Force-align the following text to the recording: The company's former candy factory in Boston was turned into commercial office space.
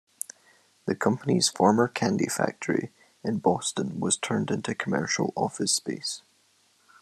The 0.85 0.95
company's 0.95 1.47
former 1.49 1.87
candy 1.87 2.25
factory 2.27 2.91
in 3.23 3.37
Boston 3.37 3.99
was 3.99 4.17
turned 4.17 4.49
into 4.49 4.73
commercial 4.73 5.31
office 5.35 5.73
space. 5.73 6.23